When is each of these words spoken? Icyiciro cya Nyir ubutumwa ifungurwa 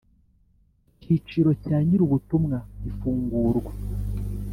Icyiciro 0.95 1.51
cya 1.63 1.77
Nyir 1.85 2.01
ubutumwa 2.07 2.57
ifungurwa 2.89 3.71